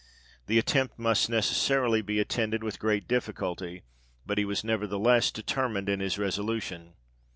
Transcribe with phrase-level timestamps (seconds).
[0.47, 3.83] The attempt must necessarily be attended with great difficulty,
[4.25, 6.95] but he was nevertheless determined in his resolution.